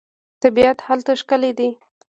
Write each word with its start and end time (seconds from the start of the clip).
طبیعت 0.41 0.77
هلته 0.87 1.11
ښکلی 1.21 1.51
دی. 1.57 1.69